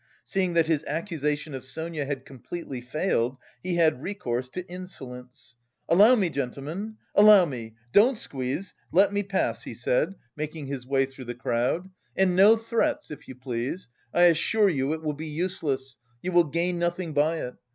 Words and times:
Seeing 0.23 0.53
that 0.53 0.65
his 0.65 0.83
accusation 0.85 1.53
of 1.53 1.63
Sonia 1.63 2.05
had 2.05 2.25
completely 2.25 2.81
failed, 2.81 3.37
he 3.61 3.75
had 3.75 4.01
recourse 4.01 4.49
to 4.49 4.65
insolence: 4.67 5.55
"Allow 5.87 6.15
me, 6.15 6.31
gentlemen, 6.31 6.95
allow 7.13 7.45
me! 7.45 7.75
Don't 7.93 8.17
squeeze, 8.17 8.73
let 8.91 9.13
me 9.13 9.21
pass!" 9.21 9.61
he 9.61 9.75
said, 9.75 10.15
making 10.35 10.65
his 10.65 10.87
way 10.87 11.05
through 11.05 11.25
the 11.25 11.35
crowd. 11.35 11.87
"And 12.15 12.35
no 12.35 12.55
threats, 12.57 13.11
if 13.11 13.27
you 13.27 13.35
please! 13.35 13.89
I 14.11 14.23
assure 14.23 14.69
you 14.69 14.91
it 14.93 15.03
will 15.03 15.13
be 15.13 15.27
useless, 15.27 15.97
you 16.23 16.31
will 16.31 16.45
gain 16.45 16.79
nothing 16.79 17.13
by 17.13 17.35
it. 17.37 17.53